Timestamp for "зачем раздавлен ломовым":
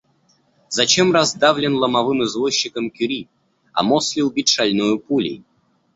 0.77-2.19